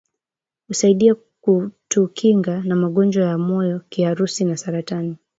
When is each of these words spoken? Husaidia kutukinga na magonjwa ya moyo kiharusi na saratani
Husaidia 0.69 1.15
kutukinga 1.41 2.59
na 2.63 2.75
magonjwa 2.75 3.23
ya 3.25 3.37
moyo 3.37 3.81
kiharusi 3.89 4.45
na 4.45 4.57
saratani 4.57 5.17